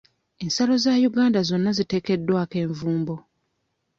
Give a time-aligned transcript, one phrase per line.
[0.43, 3.15] Ensalo za Uganda zonna ziteekeddwako envumbo.